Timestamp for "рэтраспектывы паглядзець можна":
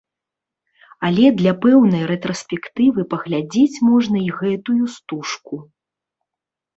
2.11-4.17